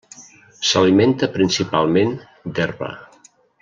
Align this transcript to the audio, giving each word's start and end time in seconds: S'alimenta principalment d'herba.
S'alimenta 0.69 1.29
principalment 1.37 2.17
d'herba. 2.57 2.93